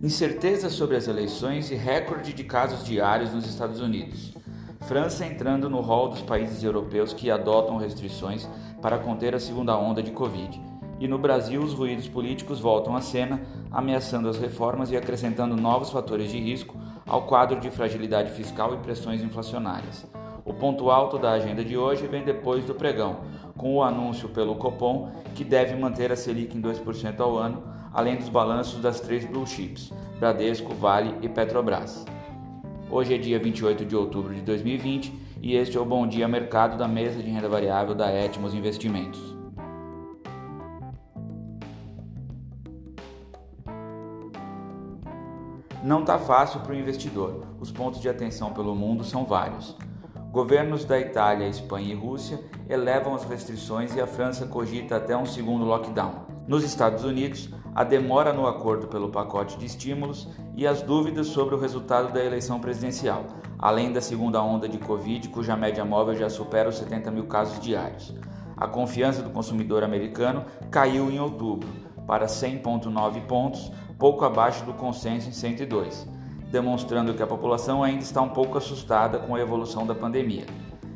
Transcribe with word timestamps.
Incerteza 0.00 0.70
sobre 0.70 0.94
as 0.94 1.08
eleições 1.08 1.72
e 1.72 1.74
recorde 1.74 2.32
de 2.32 2.44
casos 2.44 2.84
diários 2.84 3.34
nos 3.34 3.44
Estados 3.46 3.80
Unidos. 3.80 4.32
França 4.82 5.26
entrando 5.26 5.68
no 5.68 5.80
rol 5.80 6.10
dos 6.10 6.22
países 6.22 6.62
europeus 6.62 7.12
que 7.12 7.32
adotam 7.32 7.76
restrições 7.78 8.48
para 8.80 8.96
conter 8.96 9.34
a 9.34 9.40
segunda 9.40 9.76
onda 9.76 10.00
de 10.00 10.12
Covid. 10.12 10.60
E 11.00 11.08
no 11.08 11.18
Brasil, 11.18 11.60
os 11.60 11.74
ruídos 11.74 12.06
políticos 12.06 12.60
voltam 12.60 12.94
à 12.94 13.00
cena, 13.00 13.42
ameaçando 13.72 14.28
as 14.28 14.38
reformas 14.38 14.92
e 14.92 14.96
acrescentando 14.96 15.56
novos 15.56 15.90
fatores 15.90 16.30
de 16.30 16.38
risco 16.38 16.76
ao 17.04 17.22
quadro 17.22 17.58
de 17.58 17.68
fragilidade 17.68 18.30
fiscal 18.30 18.74
e 18.74 18.78
pressões 18.78 19.20
inflacionárias. 19.20 20.06
O 20.44 20.54
ponto 20.54 20.92
alto 20.92 21.18
da 21.18 21.32
agenda 21.32 21.64
de 21.64 21.76
hoje 21.76 22.06
vem 22.06 22.22
depois 22.22 22.64
do 22.64 22.74
pregão, 22.74 23.16
com 23.56 23.74
o 23.74 23.82
anúncio 23.82 24.28
pelo 24.28 24.54
Copom 24.54 25.10
que 25.34 25.42
deve 25.42 25.74
manter 25.74 26.12
a 26.12 26.16
Selic 26.16 26.56
em 26.56 26.62
2% 26.62 27.18
ao 27.18 27.36
ano, 27.36 27.77
além 27.92 28.16
dos 28.16 28.28
balanços 28.28 28.80
das 28.80 29.00
três 29.00 29.24
blue 29.24 29.46
chips, 29.46 29.92
Bradesco, 30.18 30.74
Vale 30.74 31.14
e 31.22 31.28
Petrobras. 31.28 32.04
Hoje 32.90 33.14
é 33.14 33.18
dia 33.18 33.38
28 33.38 33.84
de 33.84 33.94
outubro 33.94 34.34
de 34.34 34.40
2020 34.40 35.12
e 35.42 35.54
este 35.54 35.76
é 35.76 35.80
o 35.80 35.84
Bom 35.84 36.06
Dia 36.06 36.26
Mercado 36.26 36.76
da 36.76 36.88
mesa 36.88 37.22
de 37.22 37.30
renda 37.30 37.48
variável 37.48 37.94
da 37.94 38.12
Etmos 38.12 38.54
Investimentos. 38.54 39.36
Não 45.82 46.00
está 46.00 46.18
fácil 46.18 46.60
para 46.60 46.72
o 46.72 46.76
investidor. 46.76 47.46
Os 47.60 47.70
pontos 47.70 48.00
de 48.00 48.08
atenção 48.08 48.52
pelo 48.52 48.74
mundo 48.74 49.04
são 49.04 49.24
vários. 49.24 49.76
Governos 50.32 50.84
da 50.84 50.98
Itália, 50.98 51.48
Espanha 51.48 51.92
e 51.92 51.94
Rússia 51.94 52.40
elevam 52.68 53.14
as 53.14 53.24
restrições 53.24 53.94
e 53.94 54.00
a 54.00 54.06
França 54.06 54.46
cogita 54.46 54.96
até 54.96 55.16
um 55.16 55.24
segundo 55.24 55.64
lockdown. 55.64 56.26
Nos 56.46 56.64
Estados 56.64 57.04
Unidos, 57.04 57.48
a 57.78 57.84
demora 57.84 58.32
no 58.32 58.44
acordo 58.44 58.88
pelo 58.88 59.08
pacote 59.08 59.56
de 59.56 59.64
estímulos 59.64 60.26
e 60.56 60.66
as 60.66 60.82
dúvidas 60.82 61.28
sobre 61.28 61.54
o 61.54 61.58
resultado 61.60 62.12
da 62.12 62.24
eleição 62.24 62.58
presidencial, 62.58 63.26
além 63.56 63.92
da 63.92 64.00
segunda 64.00 64.42
onda 64.42 64.68
de 64.68 64.78
Covid, 64.78 65.28
cuja 65.28 65.54
média 65.54 65.84
móvel 65.84 66.16
já 66.16 66.28
supera 66.28 66.68
os 66.68 66.76
70 66.76 67.08
mil 67.12 67.28
casos 67.28 67.60
diários. 67.60 68.12
A 68.56 68.66
confiança 68.66 69.22
do 69.22 69.30
consumidor 69.30 69.84
americano 69.84 70.44
caiu 70.72 71.08
em 71.08 71.20
outubro 71.20 71.68
para 72.04 72.26
100,9 72.26 73.20
pontos, 73.28 73.70
pouco 73.96 74.24
abaixo 74.24 74.64
do 74.64 74.72
consenso 74.72 75.28
em 75.28 75.32
102, 75.32 76.04
demonstrando 76.50 77.14
que 77.14 77.22
a 77.22 77.28
população 77.28 77.84
ainda 77.84 78.02
está 78.02 78.20
um 78.20 78.30
pouco 78.30 78.58
assustada 78.58 79.20
com 79.20 79.36
a 79.36 79.40
evolução 79.40 79.86
da 79.86 79.94
pandemia. 79.94 80.46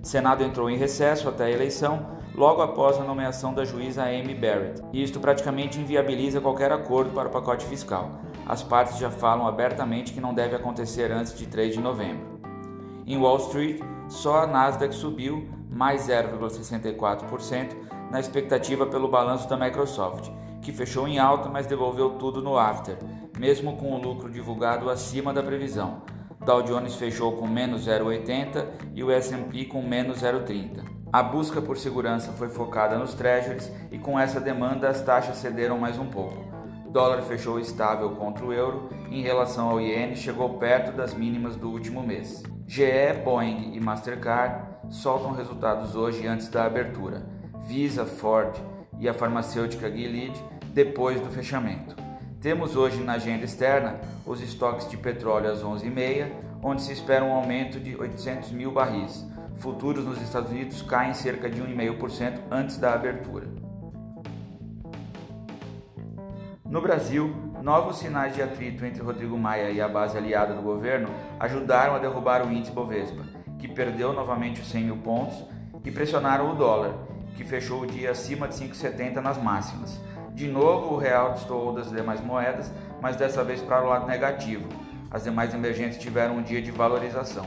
Senado 0.00 0.44
entrou 0.44 0.70
em 0.70 0.76
recesso 0.76 1.28
até 1.28 1.46
a 1.46 1.50
eleição 1.50 2.17
logo 2.38 2.62
após 2.62 2.96
a 3.00 3.02
nomeação 3.02 3.52
da 3.52 3.64
juíza 3.64 4.04
Amy 4.04 4.32
Barrett, 4.32 4.80
isto 4.92 5.18
praticamente 5.18 5.80
inviabiliza 5.80 6.40
qualquer 6.40 6.70
acordo 6.70 7.10
para 7.10 7.26
o 7.26 7.32
pacote 7.32 7.66
fiscal. 7.66 8.20
As 8.46 8.62
partes 8.62 8.96
já 8.96 9.10
falam 9.10 9.44
abertamente 9.44 10.12
que 10.12 10.20
não 10.20 10.32
deve 10.32 10.54
acontecer 10.54 11.10
antes 11.10 11.36
de 11.36 11.48
3 11.48 11.74
de 11.74 11.80
novembro. 11.80 12.38
Em 13.04 13.18
Wall 13.18 13.38
Street, 13.38 13.80
só 14.08 14.44
a 14.44 14.46
Nasdaq 14.46 14.94
subiu 14.94 15.48
mais 15.68 16.06
0,64% 16.06 17.70
na 18.08 18.20
expectativa 18.20 18.86
pelo 18.86 19.08
balanço 19.08 19.48
da 19.48 19.56
Microsoft, 19.56 20.30
que 20.62 20.70
fechou 20.70 21.08
em 21.08 21.18
alta, 21.18 21.48
mas 21.48 21.66
devolveu 21.66 22.10
tudo 22.10 22.40
no 22.40 22.56
after, 22.56 22.96
mesmo 23.36 23.76
com 23.76 23.92
o 23.92 24.00
lucro 24.00 24.30
divulgado 24.30 24.88
acima 24.88 25.34
da 25.34 25.42
previsão. 25.42 26.02
Dow 26.46 26.62
Jones 26.62 26.94
fechou 26.94 27.32
com 27.32 27.48
menos 27.48 27.88
0,80 27.88 28.64
e 28.94 29.02
o 29.02 29.10
S&P 29.10 29.64
com 29.64 29.82
menos 29.82 30.22
0,30. 30.22 30.97
A 31.10 31.22
busca 31.22 31.62
por 31.62 31.78
segurança 31.78 32.32
foi 32.32 32.50
focada 32.50 32.98
nos 32.98 33.14
treasuries 33.14 33.72
e 33.90 33.98
com 33.98 34.20
essa 34.20 34.38
demanda 34.38 34.90
as 34.90 35.00
taxas 35.00 35.38
cederam 35.38 35.78
mais 35.78 35.98
um 35.98 36.04
pouco. 36.04 36.36
O 36.86 36.90
dólar 36.90 37.22
fechou 37.22 37.58
estável 37.58 38.10
contra 38.10 38.44
o 38.44 38.52
euro 38.52 38.90
em 39.10 39.22
relação 39.22 39.70
ao 39.70 39.80
iene 39.80 40.14
chegou 40.14 40.58
perto 40.58 40.94
das 40.94 41.14
mínimas 41.14 41.56
do 41.56 41.70
último 41.70 42.02
mês. 42.02 42.42
GE, 42.66 43.22
Boeing 43.24 43.74
e 43.74 43.80
Mastercard 43.80 44.66
soltam 44.90 45.32
resultados 45.32 45.96
hoje 45.96 46.26
antes 46.26 46.48
da 46.50 46.66
abertura. 46.66 47.24
Visa, 47.62 48.04
Ford 48.04 48.54
e 49.00 49.08
a 49.08 49.14
farmacêutica 49.14 49.90
Gilead 49.90 50.38
depois 50.74 51.18
do 51.22 51.30
fechamento. 51.30 51.96
Temos 52.38 52.76
hoje 52.76 53.02
na 53.02 53.14
agenda 53.14 53.46
externa 53.46 53.98
os 54.26 54.42
estoques 54.42 54.86
de 54.90 54.98
petróleo 54.98 55.50
às 55.50 55.62
11h30, 55.62 56.30
onde 56.62 56.82
se 56.82 56.92
espera 56.92 57.24
um 57.24 57.32
aumento 57.32 57.80
de 57.80 57.96
800 57.96 58.50
mil 58.50 58.70
barris 58.70 59.26
futuros 59.58 60.04
nos 60.04 60.20
Estados 60.20 60.50
Unidos 60.50 60.82
caem 60.82 61.14
cerca 61.14 61.48
de 61.50 61.60
1,5% 61.60 62.40
antes 62.50 62.78
da 62.78 62.94
abertura. 62.94 63.46
No 66.64 66.82
Brasil, 66.82 67.34
novos 67.62 67.98
sinais 67.98 68.34
de 68.34 68.42
atrito 68.42 68.84
entre 68.84 69.02
Rodrigo 69.02 69.38
Maia 69.38 69.70
e 69.70 69.80
a 69.80 69.88
base 69.88 70.16
aliada 70.16 70.54
do 70.54 70.62
governo 70.62 71.08
ajudaram 71.40 71.94
a 71.94 71.98
derrubar 71.98 72.46
o 72.46 72.52
índice 72.52 72.72
Bovespa, 72.72 73.24
que 73.58 73.66
perdeu 73.66 74.12
novamente 74.12 74.60
os 74.60 74.68
100 74.68 74.84
mil 74.84 74.96
pontos, 74.98 75.42
e 75.84 75.90
pressionaram 75.90 76.52
o 76.52 76.54
dólar, 76.54 76.92
que 77.34 77.44
fechou 77.44 77.82
o 77.82 77.86
dia 77.86 78.10
acima 78.10 78.46
de 78.46 78.54
5,70 78.54 79.16
nas 79.16 79.42
máximas. 79.42 79.98
De 80.34 80.46
novo, 80.46 80.94
o 80.94 80.98
real 80.98 81.32
destoou 81.32 81.72
das 81.72 81.90
demais 81.90 82.20
moedas, 82.20 82.70
mas 83.00 83.16
dessa 83.16 83.42
vez 83.42 83.62
para 83.62 83.82
o 83.82 83.88
lado 83.88 84.06
negativo. 84.06 84.68
As 85.10 85.24
demais 85.24 85.54
emergentes 85.54 85.98
tiveram 85.98 86.36
um 86.36 86.42
dia 86.42 86.60
de 86.60 86.70
valorização. 86.70 87.46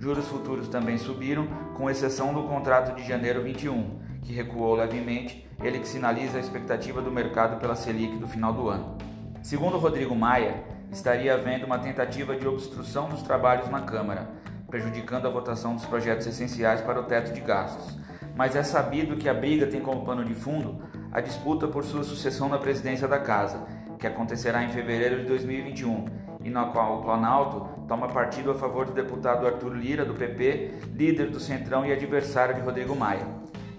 Juros 0.00 0.28
futuros 0.28 0.66
também 0.66 0.96
subiram, 0.96 1.46
com 1.76 1.90
exceção 1.90 2.32
do 2.32 2.44
contrato 2.44 2.96
de 2.96 3.06
janeiro 3.06 3.42
21, 3.42 4.00
que 4.22 4.32
recuou 4.32 4.74
levemente, 4.74 5.46
ele 5.62 5.78
que 5.78 5.86
sinaliza 5.86 6.38
a 6.38 6.40
expectativa 6.40 7.02
do 7.02 7.10
mercado 7.10 7.60
pela 7.60 7.76
Selic 7.76 8.16
do 8.16 8.26
final 8.26 8.50
do 8.50 8.66
ano. 8.70 8.96
Segundo 9.42 9.76
Rodrigo 9.76 10.16
Maia, 10.16 10.64
estaria 10.90 11.34
havendo 11.34 11.66
uma 11.66 11.78
tentativa 11.78 12.34
de 12.34 12.48
obstrução 12.48 13.10
dos 13.10 13.20
trabalhos 13.20 13.68
na 13.68 13.82
Câmara, 13.82 14.30
prejudicando 14.70 15.26
a 15.26 15.30
votação 15.30 15.74
dos 15.74 15.84
projetos 15.84 16.26
essenciais 16.26 16.80
para 16.80 16.98
o 16.98 17.04
teto 17.04 17.34
de 17.34 17.40
gastos. 17.42 17.98
Mas 18.34 18.56
é 18.56 18.62
sabido 18.62 19.18
que 19.18 19.28
a 19.28 19.34
briga 19.34 19.66
tem 19.66 19.82
como 19.82 20.06
pano 20.06 20.24
de 20.24 20.34
fundo 20.34 20.82
a 21.12 21.20
disputa 21.20 21.68
por 21.68 21.84
sua 21.84 22.04
sucessão 22.04 22.48
na 22.48 22.56
presidência 22.56 23.06
da 23.06 23.18
Casa, 23.18 23.66
que 23.98 24.06
acontecerá 24.06 24.64
em 24.64 24.70
fevereiro 24.70 25.20
de 25.20 25.26
2021 25.26 26.06
e 26.42 26.48
na 26.48 26.64
qual 26.64 26.98
o 26.98 27.02
Planalto 27.02 27.68
toma 27.90 28.06
partido 28.06 28.52
a 28.52 28.54
favor 28.54 28.86
do 28.86 28.92
deputado 28.92 29.44
Arthur 29.44 29.74
Lira, 29.74 30.04
do 30.04 30.14
PP, 30.14 30.74
líder 30.94 31.26
do 31.26 31.40
Centrão 31.40 31.84
e 31.84 31.92
adversário 31.92 32.54
de 32.54 32.60
Rodrigo 32.60 32.94
Maia. 32.94 33.26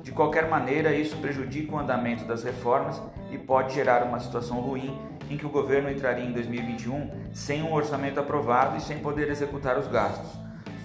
De 0.03 0.11
qualquer 0.11 0.49
maneira, 0.49 0.93
isso 0.93 1.15
prejudica 1.15 1.73
o 1.73 1.79
andamento 1.79 2.25
das 2.25 2.43
reformas 2.43 3.01
e 3.31 3.37
pode 3.37 3.73
gerar 3.73 4.03
uma 4.03 4.19
situação 4.19 4.59
ruim 4.59 4.99
em 5.29 5.37
que 5.37 5.45
o 5.45 5.49
governo 5.49 5.89
entraria 5.89 6.25
em 6.25 6.33
2021 6.33 7.09
sem 7.33 7.63
um 7.63 7.71
orçamento 7.71 8.19
aprovado 8.19 8.75
e 8.75 8.81
sem 8.81 8.99
poder 8.99 9.29
executar 9.29 9.77
os 9.77 9.87
gastos. 9.87 10.29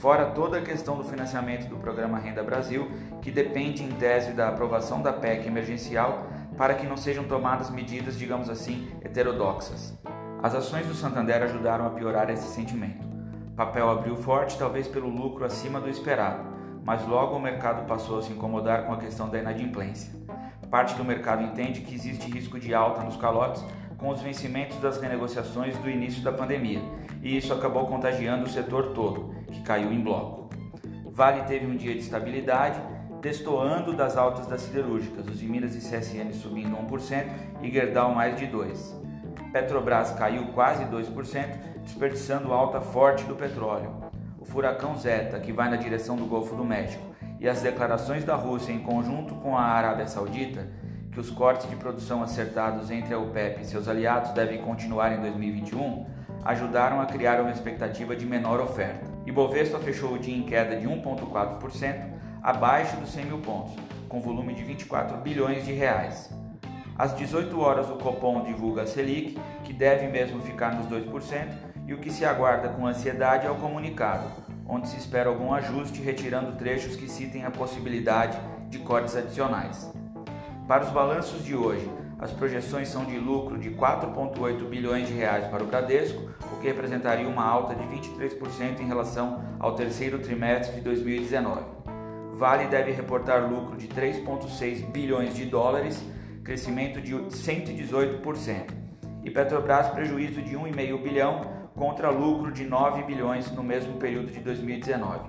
Fora 0.01 0.27
toda 0.27 0.59
a 0.59 0.63
questão 0.63 0.97
do 0.97 1.03
financiamento 1.03 1.69
do 1.69 1.79
programa 1.79 2.21
Renda 2.21 2.45
Brasil, 2.45 2.89
que 3.21 3.33
depende 3.33 3.83
em 3.83 3.91
tese 3.91 4.35
da 4.35 4.51
aprovação 4.51 5.03
da 5.03 5.13
PEC 5.13 5.49
emergencial 5.49 6.29
para 6.57 6.75
que 6.75 6.87
não 6.87 6.97
sejam 6.97 7.25
tomadas 7.25 7.71
medidas, 7.71 8.17
digamos 8.17 8.49
assim, 8.49 8.89
heterodoxas. 9.03 9.99
As 10.41 10.55
ações 10.55 10.87
do 10.87 10.95
Santander 10.95 11.43
ajudaram 11.43 11.89
a 11.89 11.91
piorar 11.91 12.31
esse 12.31 12.47
sentimento. 12.55 13.06
Papel 13.57 13.89
abriu 13.89 14.15
forte, 14.17 14.59
talvez 14.59 14.87
pelo 14.87 15.09
lucro 15.09 15.43
acima 15.43 15.81
do 15.81 15.89
esperado, 15.89 16.45
mas 16.85 17.09
logo 17.09 17.35
o 17.35 17.41
mercado 17.41 17.87
passou 17.87 18.19
a 18.19 18.23
se 18.23 18.31
incomodar 18.31 18.85
com 18.85 18.93
a 18.93 18.99
questão 18.99 19.31
da 19.31 19.39
inadimplência. 19.39 20.13
Parte 20.71 20.95
do 20.95 21.03
mercado 21.03 21.43
entende 21.43 21.81
que 21.81 21.95
existe 21.95 22.31
risco 22.31 22.61
de 22.61 22.75
alta 22.75 23.03
nos 23.03 23.17
calotes 23.17 23.65
com 23.97 24.11
os 24.11 24.21
vencimentos 24.21 24.77
das 24.79 25.01
renegociações 25.01 25.75
do 25.79 25.89
início 25.89 26.23
da 26.23 26.31
pandemia, 26.31 26.83
e 27.23 27.35
isso 27.35 27.51
acabou 27.55 27.87
contagiando 27.87 28.45
o 28.45 28.49
setor 28.49 28.93
todo, 28.93 29.35
que 29.51 29.63
caiu 29.63 29.91
em 29.91 30.01
bloco. 30.01 30.51
Vale 31.11 31.45
teve 31.45 31.65
um 31.65 31.77
dia 31.77 31.95
de 31.95 32.01
estabilidade, 32.01 32.79
destoando 33.23 33.97
das 33.97 34.19
altas 34.19 34.47
das 34.47 34.61
siderúrgicas, 34.61 35.27
os 35.27 35.41
Minas 35.41 35.75
e 35.75 35.79
CSN 35.79 36.31
subindo 36.35 36.77
1% 36.77 37.27
e 37.63 37.71
Gerdau 37.71 38.15
mais 38.15 38.37
de 38.37 38.47
2%. 38.47 39.06
Petrobras 39.57 40.11
caiu 40.11 40.49
quase 40.49 40.85
2%, 40.85 41.57
desperdiçando 41.83 42.53
alta 42.53 42.79
forte 42.79 43.25
do 43.25 43.35
petróleo. 43.35 43.91
O 44.39 44.45
furacão 44.45 44.99
Zeta, 44.99 45.41
que 45.41 45.51
vai 45.51 45.71
na 45.71 45.77
direção 45.77 46.15
do 46.15 46.27
Golfo 46.27 46.55
do 46.55 46.63
México, 46.63 47.03
e 47.41 47.49
as 47.49 47.63
declarações 47.63 48.23
da 48.23 48.35
Rússia 48.35 48.71
em 48.71 48.81
conjunto 48.81 49.35
com 49.37 49.57
a 49.57 49.63
Arábia 49.63 50.07
Saudita, 50.07 50.69
que 51.11 51.19
os 51.19 51.31
cortes 51.31 51.71
de 51.71 51.77
produção 51.77 52.23
acertados 52.23 52.91
entre 52.91 53.15
a 53.15 53.19
OPEP 53.19 53.63
e 53.63 53.65
seus 53.65 53.89
aliados 53.89 54.33
devem 54.33 54.61
continuar 54.61 55.15
em 55.15 55.23
2021, 55.23 56.05
ajudaram 56.45 57.01
a 57.01 57.07
criar 57.07 57.41
uma 57.41 57.51
expectativa 57.51 58.15
de 58.15 58.27
menor 58.27 58.61
oferta. 58.61 59.11
Ibovespa 59.25 59.79
fechou 59.79 60.13
o 60.13 60.19
dia 60.19 60.37
em 60.37 60.43
queda 60.43 60.77
de 60.77 60.87
1,4%, 60.87 62.11
abaixo 62.43 62.95
dos 62.99 63.09
100 63.09 63.25
mil 63.25 63.39
pontos, 63.39 63.75
com 64.07 64.21
volume 64.21 64.53
de 64.53 64.63
24 64.65 65.17
bilhões 65.17 65.65
de 65.65 65.73
reais. 65.73 66.31
Às 66.99 67.15
18 67.15 67.61
horas, 67.61 67.91
o 67.91 67.97
Copom 67.97 68.43
divulga 68.43 68.83
a 68.83 68.87
Selic, 68.87 69.39
que 69.65 69.73
deve 69.73 70.07
mesmo 70.07 70.41
ficar 70.41 70.75
nos 70.75 70.87
2%, 70.87 71.49
e 71.87 71.93
o 71.93 71.99
que 71.99 72.11
se 72.11 72.25
aguarda 72.25 72.71
com 72.71 72.87
ansiedade 72.87 73.47
é 73.47 73.51
o 73.51 73.57
comunicado, 73.57 74.25
onde 74.67 74.89
se 74.89 74.97
espera 74.97 75.29
algum 75.29 75.53
ajuste 75.53 76.01
retirando 76.01 76.57
trechos 76.57 76.97
que 76.97 77.09
citem 77.09 77.45
a 77.45 77.51
possibilidade 77.51 78.39
de 78.71 78.79
cortes 78.79 79.15
adicionais. 79.15 79.93
Para 80.67 80.85
os 80.85 80.91
balanços 80.91 81.45
de 81.45 81.55
hoje, 81.55 81.89
as 82.19 82.33
projeções 82.33 82.89
são 82.89 83.05
de 83.05 83.19
lucro 83.19 83.59
de 83.59 83.71
4,8 83.71 84.67
bilhões 84.67 85.07
de 85.07 85.13
reais 85.13 85.47
para 85.49 85.63
o 85.63 85.67
Bradesco, 85.67 86.31
o 86.51 86.57
que 86.61 86.67
representaria 86.67 87.29
uma 87.29 87.45
alta 87.45 87.75
de 87.75 87.85
23% 87.85 88.81
em 88.81 88.87
relação 88.87 89.45
ao 89.61 89.75
terceiro 89.75 90.19
trimestre 90.19 90.77
de 90.77 90.81
2019. 90.81 91.61
Vale 92.33 92.67
deve 92.69 92.91
reportar 92.91 93.47
lucro 93.47 93.77
de 93.77 93.87
3,6 93.87 94.91
bilhões 94.91 95.35
de 95.35 95.45
dólares, 95.45 96.03
crescimento 96.47 97.01
de 97.01 97.13
118%, 97.13 98.73
e 99.25 99.31
Petrobras 99.31 99.89
prejuízo 99.89 100.41
de 100.41 100.57
1,5 100.57 101.03
bilhão 101.03 101.41
contra 101.75 102.09
lucro 102.09 102.53
de 102.53 102.65
9 102.65 103.03
bilhões 103.03 103.51
no 103.51 103.65
mesmo 103.65 103.95
período 103.95 104.31
de 104.31 104.39
2019, 104.39 105.29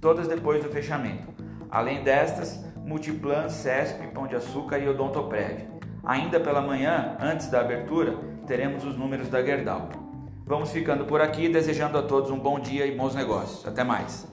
todas 0.00 0.26
depois 0.26 0.64
do 0.64 0.70
fechamento. 0.70 1.28
Além 1.70 2.02
destas, 2.02 2.64
Multiplan, 2.78 3.50
CESP, 3.50 4.06
Pão 4.14 4.26
de 4.26 4.36
Açúcar 4.36 4.78
e 4.78 4.88
Odontoprev. 4.88 5.68
Ainda 6.02 6.40
pela 6.40 6.62
manhã, 6.62 7.16
antes 7.20 7.50
da 7.50 7.60
abertura, 7.60 8.16
teremos 8.46 8.86
os 8.86 8.96
números 8.96 9.28
da 9.28 9.42
Gerdau. 9.42 9.90
Vamos 10.46 10.70
ficando 10.70 11.04
por 11.04 11.20
aqui, 11.20 11.46
desejando 11.46 11.98
a 11.98 12.02
todos 12.02 12.30
um 12.30 12.38
bom 12.38 12.58
dia 12.58 12.86
e 12.86 12.96
bons 12.96 13.14
negócios. 13.14 13.66
Até 13.66 13.84
mais! 13.84 14.26